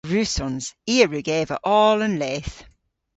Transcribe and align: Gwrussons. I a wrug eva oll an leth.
Gwrussons. 0.07 0.65
I 0.93 0.95
a 1.03 1.05
wrug 1.07 1.27
eva 1.39 1.55
oll 1.77 1.99
an 2.07 2.15
leth. 2.21 2.55